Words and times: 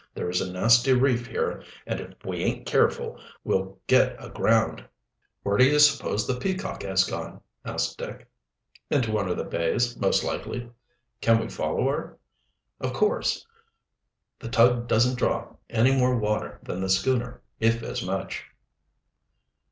"There 0.15 0.31
is 0.31 0.41
a 0.41 0.51
nasty 0.51 0.93
reef 0.93 1.27
here, 1.27 1.63
and 1.85 1.99
if 1.99 2.25
we 2.25 2.37
aint 2.43 2.65
careful 2.65 3.19
we'll 3.43 3.77
get 3.85 4.15
aground." 4.17 4.83
"Where 5.43 5.57
do 5.59 5.65
you 5.65 5.77
suppose 5.77 6.25
the 6.25 6.39
Peacock 6.39 6.81
has 6.81 7.03
gone?" 7.03 7.39
asked 7.63 7.99
Dick. 7.99 8.27
"Into 8.89 9.11
one 9.11 9.29
of 9.29 9.37
the 9.37 9.43
bays, 9.43 9.95
most 9.99 10.23
likely." 10.23 10.71
"Can 11.21 11.39
we 11.39 11.49
follow 11.49 11.87
her?" 11.87 12.17
"Of 12.79 12.93
coarse. 12.93 13.45
The 14.39 14.49
tug 14.49 14.87
doesn't 14.87 15.19
draw 15.19 15.57
any 15.69 15.95
more 15.95 16.17
water 16.17 16.59
than 16.63 16.81
the 16.81 16.89
schooner, 16.89 17.43
if 17.59 17.83
as 17.83 18.03
much." 18.03 18.45